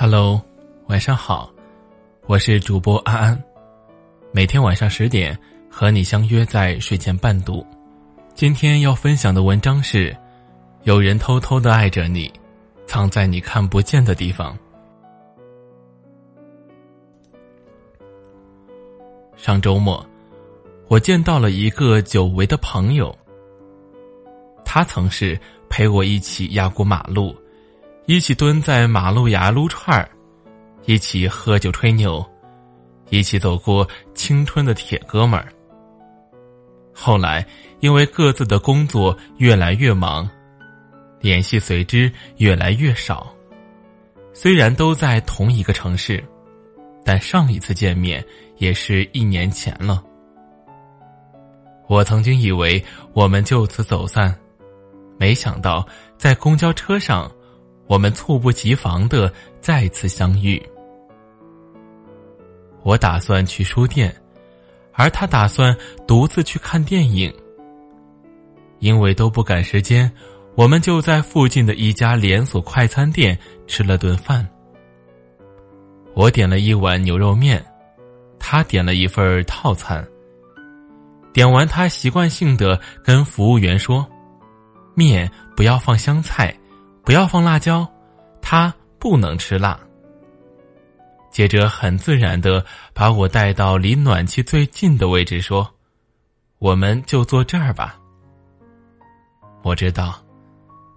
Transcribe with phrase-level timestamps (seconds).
[0.00, 0.40] Hello，
[0.86, 1.52] 晚上好，
[2.28, 3.44] 我是主播安安，
[4.30, 5.36] 每天晚上十点
[5.68, 7.66] 和你相约在睡前伴读。
[8.32, 10.16] 今天要分享的文章是：
[10.84, 12.32] 有人偷偷的爱着你，
[12.86, 14.56] 藏在你看不见的地方。
[19.36, 20.06] 上周末，
[20.86, 23.12] 我见到了一个久违的朋友。
[24.64, 25.36] 他曾是
[25.68, 27.34] 陪我一起压过马路。
[28.08, 30.08] 一起蹲在马路牙撸串儿，
[30.86, 32.24] 一起喝酒吹牛，
[33.10, 35.46] 一起走过青春的铁哥们儿。
[36.90, 37.46] 后来
[37.80, 40.26] 因为各自的工作越来越忙，
[41.20, 43.30] 联系随之越来越少。
[44.32, 46.24] 虽然都在同一个城市，
[47.04, 48.24] 但上一次见面
[48.56, 50.02] 也是一年前了。
[51.86, 54.34] 我曾经以为我们就此走散，
[55.18, 55.86] 没想到
[56.16, 57.30] 在公交车上。
[57.88, 60.62] 我们猝不及防的再次相遇。
[62.82, 64.14] 我打算去书店，
[64.92, 67.32] 而他打算独自去看电影。
[68.78, 70.10] 因为都不赶时间，
[70.54, 74.48] 我们就在附近的一家连锁快餐店吃了顿饭。
[76.14, 77.64] 我点了一碗牛肉面，
[78.38, 80.06] 他点了一份套餐。
[81.32, 84.06] 点完，他习惯性的跟服务员说
[84.94, 86.54] ：“面不要放香菜。”
[87.08, 87.90] 不要放辣椒，
[88.42, 89.80] 他不能吃辣。
[91.30, 95.66] 接着很自然的把我带到离暖气最近的位置，说
[96.60, 97.98] ：“我们就坐这儿吧。”
[99.64, 100.22] 我知道，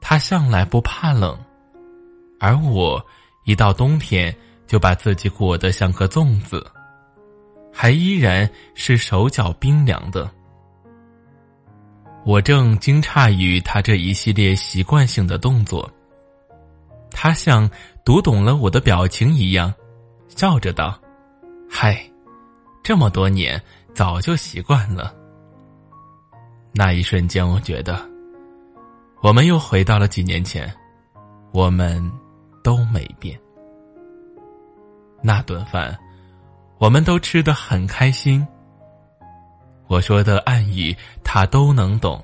[0.00, 1.38] 他向来不怕冷，
[2.40, 3.04] 而我
[3.44, 4.34] 一到冬天
[4.66, 6.66] 就把自己裹得像个粽子，
[7.70, 10.30] 还依然是手脚冰凉的。
[12.24, 15.86] 我正惊诧于他这一系列习惯性的动作。
[17.10, 17.68] 他像
[18.04, 19.72] 读懂了我的表情一样，
[20.28, 20.98] 笑着道
[21.68, 22.00] ：“嗨，
[22.82, 23.60] 这么多年
[23.94, 25.14] 早就习惯了。”
[26.72, 28.00] 那一瞬间，我觉得
[29.22, 30.72] 我们又回到了几年前，
[31.52, 32.12] 我们
[32.62, 33.38] 都没变。
[35.20, 35.98] 那顿饭，
[36.78, 38.46] 我们都吃得很开心。
[39.88, 42.22] 我说的暗语，他都能懂；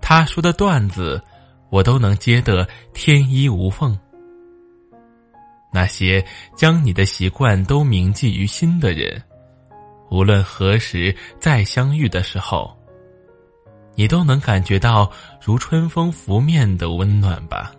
[0.00, 1.22] 他说的段子。
[1.70, 3.98] 我都能接得天衣无缝。
[5.72, 6.24] 那些
[6.56, 9.22] 将你的习惯都铭记于心的人，
[10.10, 12.76] 无论何时再相遇的时候，
[13.94, 15.10] 你都能感觉到
[15.40, 17.72] 如春风拂面的温暖吧。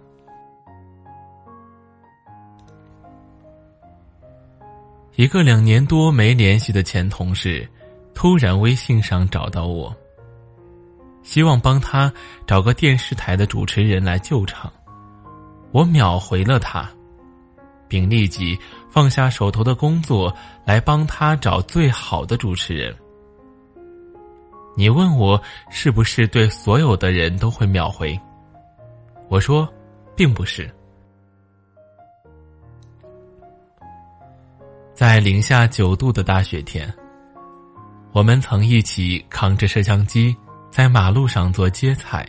[5.18, 7.70] 一个两年多没联系的前同事，
[8.14, 9.94] 突然微信上找到我。
[11.24, 12.12] 希望帮他
[12.48, 14.72] 找个电视台的主持人来救场，
[15.72, 16.90] 我秒回了他，
[17.88, 18.58] 并立即
[18.90, 20.34] 放下手头的工作
[20.66, 22.96] 来帮他找最好的主持人。
[24.76, 28.20] 你问我是不是对所有的人都会秒回？
[29.28, 29.68] 我说，
[30.16, 30.70] 并不是。
[34.94, 36.94] 在零下九度的大雪天，
[38.12, 40.36] 我们曾一起扛着摄像机。
[40.72, 42.26] 在马路上做街菜，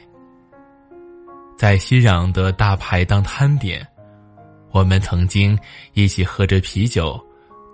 [1.57, 3.87] 在熙攘的大排档摊点，
[4.73, 5.57] 我们曾经
[5.93, 7.25] 一起喝着啤酒，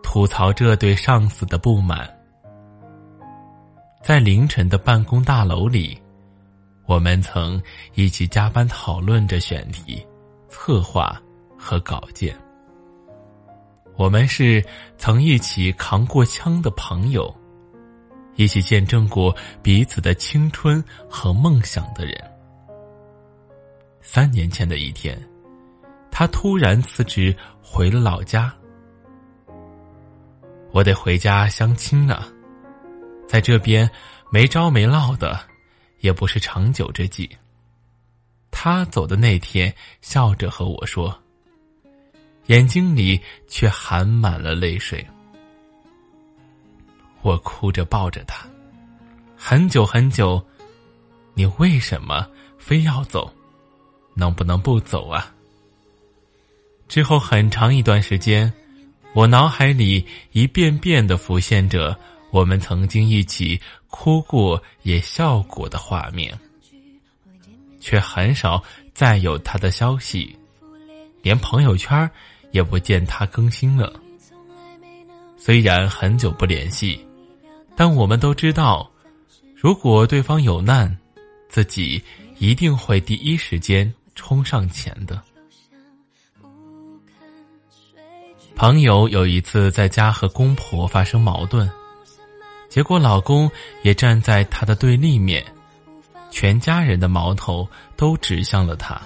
[0.02, 2.06] 吐槽着对上司的不满。
[4.02, 5.98] 在凌晨的办公大楼里，
[6.84, 7.60] 我们曾
[7.94, 10.06] 一起加班讨论着选题、
[10.50, 11.18] 策划
[11.58, 12.36] 和稿件。
[13.96, 14.62] 我们是
[14.98, 17.34] 曾一起扛过枪的朋友。
[18.38, 22.14] 一起见证过彼此的青春和梦想的人。
[24.00, 25.20] 三年前的一天，
[26.08, 28.54] 他突然辞职回了老家。
[30.70, 32.28] 我得回家相亲了，
[33.26, 33.90] 在这边
[34.30, 35.40] 没着没落的，
[35.98, 37.28] 也不是长久之计。
[38.52, 41.12] 他走的那天，笑着和我说，
[42.46, 45.04] 眼睛里却含满了泪水。
[47.22, 48.46] 我哭着抱着他，
[49.36, 50.44] 很久很久。
[51.34, 52.28] 你为什么
[52.58, 53.32] 非要走？
[54.14, 55.32] 能不能不走啊？
[56.88, 58.52] 之后很长一段时间，
[59.12, 61.96] 我脑海里一遍遍的浮现着
[62.32, 66.36] 我们曾经一起哭过也笑过的画面，
[67.78, 68.60] 却很少
[68.92, 70.36] 再有他的消息，
[71.22, 72.10] 连朋友圈
[72.50, 73.92] 也不见他更新了。
[75.36, 77.07] 虽然很久不联系。
[77.78, 78.90] 但我们都知道，
[79.54, 80.98] 如果对方有难，
[81.48, 82.02] 自己
[82.38, 85.22] 一定会第一时间冲上前的。
[88.56, 91.70] 朋友有一次在家和公婆发生矛盾，
[92.68, 93.48] 结果老公
[93.84, 95.44] 也站在他的对立面，
[96.32, 99.00] 全家人的矛头都指向了他。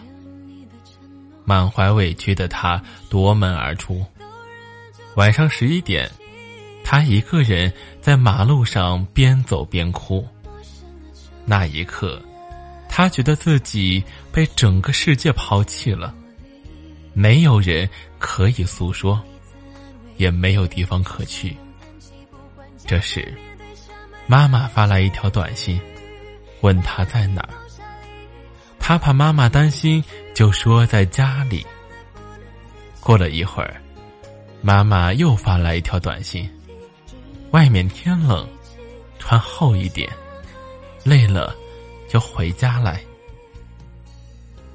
[1.44, 4.02] 满怀委屈的他夺门而出。
[5.16, 6.10] 晚上十一点，
[6.82, 7.70] 他一个人
[8.02, 10.26] 在马路上边走边哭。
[11.46, 12.20] 那一刻，
[12.88, 16.14] 她觉得自己被整个世界抛弃了，
[17.14, 17.88] 没有人
[18.18, 19.18] 可以诉说，
[20.18, 21.56] 也没有地方可去。
[22.86, 23.32] 这时，
[24.26, 25.80] 妈妈发来一条短信，
[26.60, 27.54] 问他在哪儿。
[28.78, 30.04] 他怕妈妈担心。
[30.34, 31.64] 就说在家里。
[33.00, 33.78] 过了一会儿，
[34.62, 36.48] 妈妈又发来一条短信
[37.52, 38.46] ：“外面天冷，
[39.18, 40.10] 穿厚一点，
[41.04, 41.54] 累了
[42.08, 43.00] 就回家来。”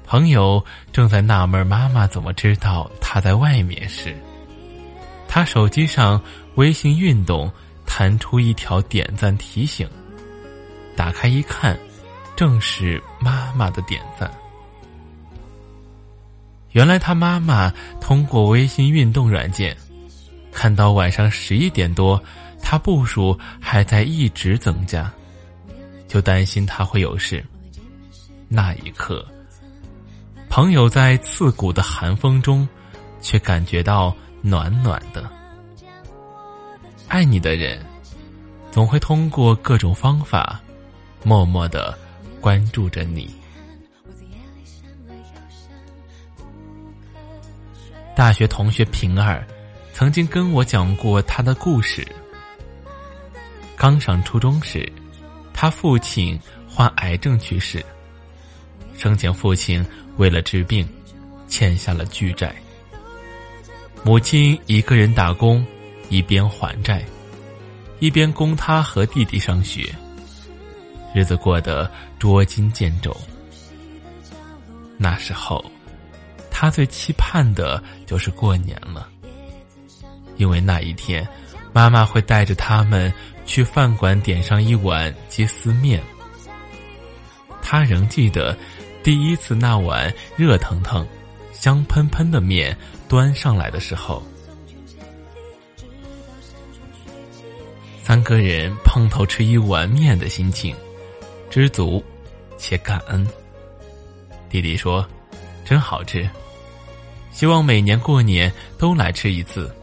[0.06, 4.16] 朋友正在纳闷妈妈怎么知道他在外面时，
[5.28, 6.18] 他手机上
[6.54, 7.52] 微信运动
[7.84, 9.86] 弹出一条点赞提醒，
[10.96, 11.78] 打开一看，
[12.36, 14.32] 正是妈妈的点赞。
[16.72, 17.70] 原来他妈妈
[18.00, 19.76] 通过微信运动软件，
[20.52, 22.22] 看到晚上十一点多，
[22.62, 25.10] 他步数还在一直增加，
[26.06, 27.44] 就担心他会有事。
[28.48, 29.26] 那一刻，
[30.48, 32.66] 朋友在刺骨的寒风中，
[33.20, 35.28] 却感觉到暖暖的。
[37.08, 37.84] 爱你的人，
[38.70, 40.60] 总会通过各种方法，
[41.24, 41.98] 默默的
[42.40, 43.34] 关注着你。
[48.14, 49.46] 大学同学平儿，
[49.92, 52.06] 曾经跟我讲过他的故事。
[53.78, 54.90] 刚上初中时，
[55.54, 56.38] 他父亲
[56.68, 57.84] 患癌症去世，
[58.96, 59.84] 生前父亲
[60.16, 60.86] 为了治病，
[61.46, 62.52] 欠下了巨债。
[64.04, 65.64] 母亲一个人打工，
[66.08, 67.04] 一边还债，
[68.00, 69.94] 一边供他和弟弟上学，
[71.14, 71.88] 日子过得
[72.18, 73.16] 捉襟见肘。
[74.98, 75.64] 那时候。
[76.60, 79.08] 他最期盼的就是过年了，
[80.38, 81.24] 因为那一天，
[81.72, 83.14] 妈妈会带着他们
[83.48, 86.00] 去饭馆点上一碗鸡丝面。
[87.62, 88.56] 他仍记得，
[89.02, 91.04] 第一次那碗热腾腾、
[91.52, 92.76] 香喷喷的面
[93.08, 94.22] 端上来的时候，
[98.02, 100.76] 三个人碰头吃一碗面的心情，
[101.50, 102.04] 知足
[102.58, 103.26] 且感恩。
[104.50, 105.06] 弟弟说
[105.64, 106.28] ：“真好吃。”
[107.32, 109.74] 希望每年过年都来吃一次，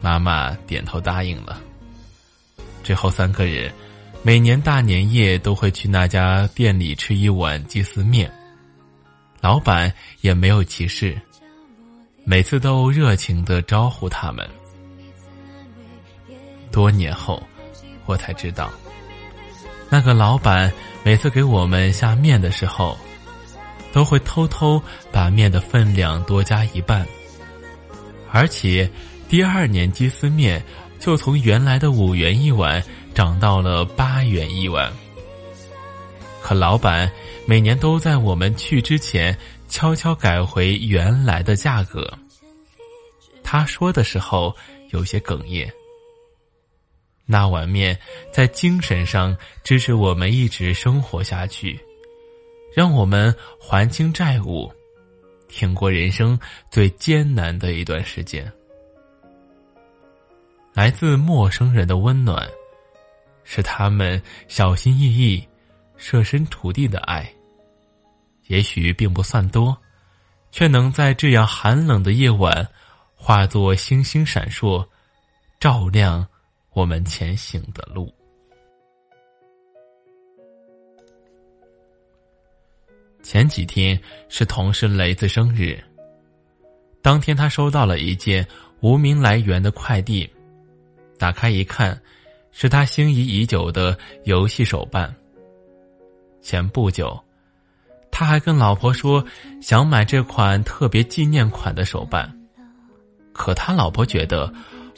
[0.00, 1.60] 妈妈点头答应了。
[2.86, 3.68] 最后三个人
[4.22, 8.30] 每年大年夜都会去那家店里吃一碗鸡丝面，
[9.40, 11.20] 老板也没有歧视，
[12.22, 14.48] 每次都热情的招呼他们。
[16.70, 17.42] 多年后，
[18.04, 18.70] 我才知道，
[19.90, 20.72] 那个老板
[21.02, 22.96] 每次给我们下面的时候。
[23.92, 27.06] 都会偷偷把面的分量多加一半，
[28.30, 28.86] 而且
[29.26, 30.62] 第二年鸡丝面
[31.06, 32.82] 就从原来的五元一碗
[33.14, 34.92] 涨到了八元一碗。
[36.42, 37.08] 可老板
[37.46, 39.38] 每年都在我们去之前
[39.68, 42.12] 悄悄改回原来的价格。
[43.44, 44.52] 他说的时候
[44.90, 45.72] 有些哽咽。
[47.24, 47.96] 那碗面
[48.32, 51.78] 在精神上支持我们一直生活下去。
[52.74, 54.68] 让我们还清债务，
[55.46, 56.36] 挺过人生
[56.68, 58.52] 最艰难的一段时间。
[60.76, 62.46] 来自陌生人的温暖，
[63.44, 65.42] 是他们小心翼翼、
[65.96, 67.26] 设身处地的爱。
[68.48, 69.74] 也许并不算多，
[70.50, 72.68] 却能在这样寒冷的夜晚，
[73.14, 74.86] 化作星星闪烁，
[75.58, 76.26] 照亮
[76.74, 78.12] 我们前行的路。
[83.22, 85.82] 前几天是同事雷子生日。
[87.00, 88.46] 当天他收到了一件
[88.80, 90.30] 无名来源的快递，
[91.18, 92.00] 打开一看，
[92.52, 95.14] 是他心仪已久的游戏手办。
[96.42, 97.18] 前不久，
[98.10, 99.24] 他还跟老婆说
[99.60, 102.32] 想买这款特别纪念款的手办，
[103.32, 104.52] 可他老婆觉得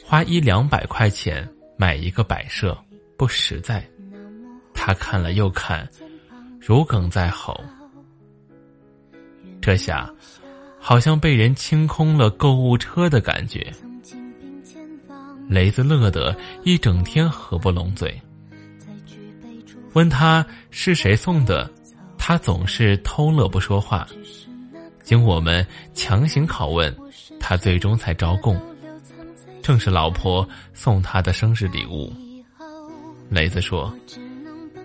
[0.04, 2.76] 花一两百块钱买一个摆设
[3.16, 3.82] 不实在。
[4.74, 5.88] 他看了又看，
[6.60, 7.58] 如鲠在喉。
[9.60, 10.08] 这下，
[10.78, 13.72] 好像被人清空了购物车的感觉。
[15.48, 18.20] 雷子乐得一整天合不拢嘴。
[19.94, 21.68] 问他是谁送的，
[22.18, 24.06] 他总是偷乐不说话。
[25.02, 26.94] 经我们强行拷问，
[27.40, 28.60] 他最终才招供，
[29.62, 32.12] 正是老婆送他的生日礼物。
[33.30, 33.92] 雷子说：“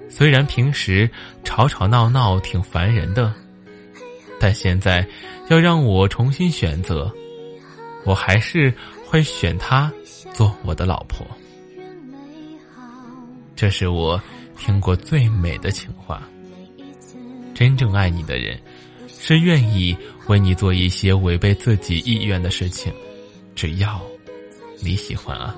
[0.10, 1.10] 虽然平时
[1.44, 3.34] 吵吵闹闹挺烦人的，
[4.40, 5.06] 但现在
[5.50, 7.12] 要让我重新选择，
[8.06, 8.74] 我还是
[9.06, 9.92] 会选他
[10.34, 11.26] 做我的老婆。”
[13.56, 14.22] 这是我
[14.58, 16.22] 听过最美的情话。
[17.54, 18.60] 真正爱你的人，
[19.08, 19.96] 是愿意
[20.28, 22.92] 为你做一些违背自己意愿的事情，
[23.56, 24.02] 只要
[24.82, 25.56] 你喜欢啊。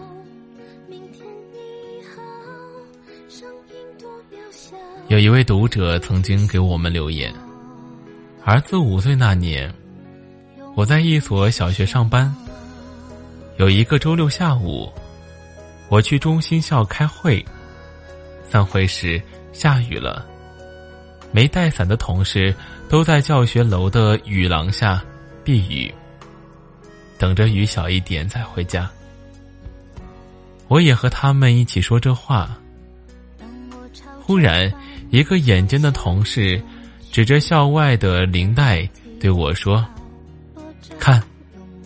[5.08, 7.34] 有一位读者曾经给我们留言：
[8.44, 9.74] 儿子五岁那年，
[10.76, 12.36] 我在一所小学上班。
[13.58, 14.92] 有一个周六下午，
[15.88, 17.44] 我去中心校开会。
[18.50, 19.22] 散会时
[19.54, 20.26] 下雨了，
[21.32, 22.54] 没带伞的同事
[22.90, 25.04] 都在教学楼的雨廊下
[25.44, 25.94] 避雨，
[27.18, 28.90] 等着雨小一点再回家。
[30.68, 32.58] 我也和他们一起说这话。
[34.22, 34.72] 忽然，
[35.12, 36.62] 一个眼尖的同事
[37.12, 38.88] 指着校外的林带
[39.20, 39.86] 对我说
[41.00, 41.22] ：“看，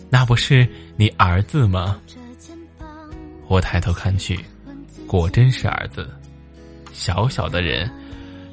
[0.08, 0.68] 那不是
[1.00, 1.98] 你儿子吗？”
[3.48, 4.38] 我抬头看去，
[5.06, 6.06] 果真是儿子。
[6.92, 7.90] 小小的人，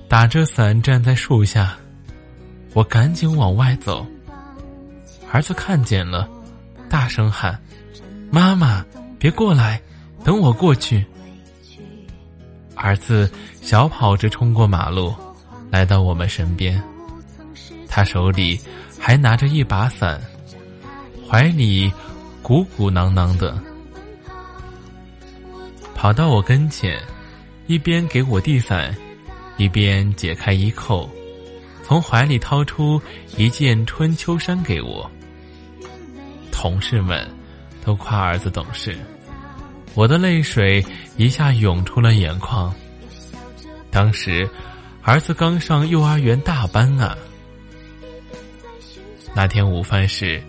[0.08, 1.76] 打着伞站在树下，
[2.74, 4.08] 我赶紧往外走。
[5.30, 6.26] 儿子看见了，
[6.90, 7.60] 大声喊
[8.32, 8.86] ：“妈妈，
[9.20, 9.82] 别过来，
[10.24, 11.06] 等我过去。”
[12.76, 13.30] 儿子
[13.62, 15.14] 小跑着冲过马路，
[15.70, 16.82] 来到我们身边，
[17.90, 18.58] 他手里
[18.98, 20.22] 还拿着一把伞，
[21.30, 21.92] 怀里
[22.48, 23.62] 鼓鼓囊囊的，
[25.94, 26.98] 跑到我跟前。
[27.66, 28.96] 一边给我递伞，
[29.58, 31.10] 一边解开衣扣，
[31.84, 33.02] 从怀里掏出
[33.36, 35.12] 一件春秋衫给我。
[36.50, 37.30] 同事们
[37.84, 38.98] 都夸儿子懂事，
[39.94, 40.82] 我的泪水
[41.18, 42.74] 一下涌出了眼眶。
[43.92, 44.50] 当时，
[45.02, 47.18] 儿子刚上幼儿园大班啊。
[49.36, 50.42] 那天午饭时，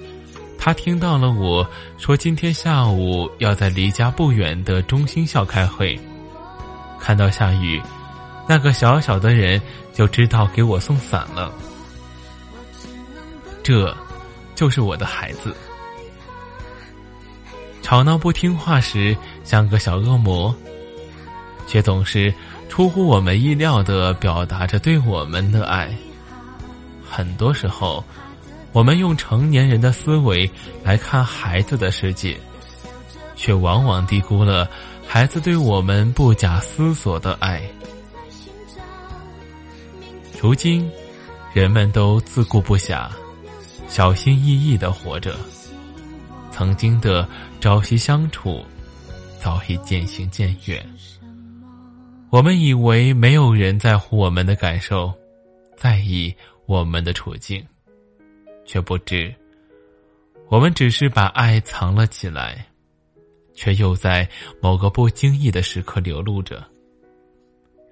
[0.69, 5.99] 他听到了我说今天下午要在离家不远的中心校开会。
[7.01, 7.81] 看到下雨，
[8.47, 9.59] 那个小小的人
[9.95, 11.51] 就知道给我送伞了。
[13.63, 13.97] 这，
[14.55, 15.57] 就是我的孩子。
[17.81, 20.55] 吵闹不听话时像个小恶魔，
[21.67, 22.31] 却总是
[22.69, 25.91] 出乎我们意料的表达着对我们的爱。
[27.09, 28.05] 很多时候，
[28.79, 30.49] 我们用成年人的思维
[30.85, 32.39] 来看孩子的世界，
[33.35, 34.71] 却往往低估了。
[35.05, 37.61] 孩子对我们不假思索的爱。
[40.41, 40.89] 如今，
[41.53, 43.09] 人们都自顾不暇，
[43.89, 45.35] 小心翼翼的活着。
[46.53, 47.29] 曾经的
[47.61, 48.65] 朝夕相处，
[49.41, 50.89] 早已渐行渐远。
[52.31, 55.13] 我们以为没有人在乎我们的感受，
[55.77, 56.33] 在意
[56.67, 57.61] 我们的处境，
[58.69, 59.35] 却不知，
[60.49, 62.65] 我们只是把爱藏了起来。
[63.59, 64.29] 却又在
[64.61, 66.65] 某个不经意的时刻流露着。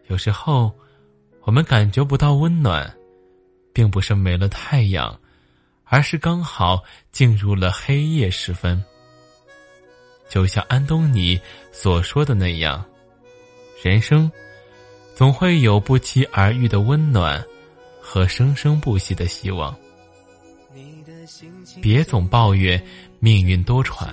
[0.07, 0.73] 有时候，
[1.43, 2.97] 我们感觉不到温暖，
[3.73, 5.21] 并不是没了太阳，
[5.83, 8.81] 而是刚好进入了黑夜时分。
[10.29, 11.37] 就像安东尼
[11.73, 12.85] 所说的那样，
[13.83, 14.31] 人生
[15.17, 17.45] 总会有不期而遇的温暖
[18.01, 19.77] 和生生不息的希望。
[21.81, 22.83] 别总抱怨
[23.21, 24.09] 命运多舛。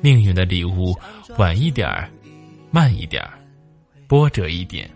[0.00, 0.94] 命运的礼物，
[1.38, 2.08] 晚一点儿，
[2.70, 3.38] 慢一点儿，
[4.06, 4.88] 波折一点，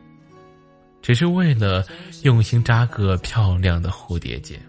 [1.01, 1.85] 只是为了
[2.23, 4.61] 用心扎个漂亮的蝴蝶结。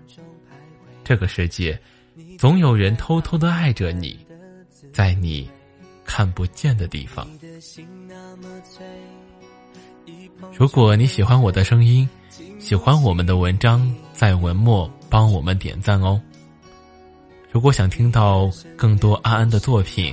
[1.03, 1.79] 这个世界，
[2.39, 4.17] 总有人偷偷的爱着你，
[4.91, 5.48] 在你
[6.03, 7.27] 看不见的地方。
[10.57, 12.10] 如果你喜欢我的声音，
[12.57, 16.19] 喜欢我们的文章，在文末帮我们点赞哦。
[17.53, 20.12] 如果想听到更多安安的作品，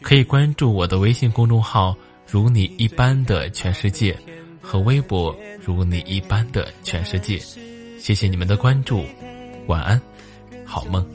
[0.00, 1.94] 可以关注我的微信公众号
[2.26, 4.16] “如你一般的全世界”
[4.62, 7.38] 和微博“如你一般的全世界”。
[8.00, 9.04] 谢谢你们的关注，
[9.66, 10.00] 晚安，
[10.64, 11.06] 好梦。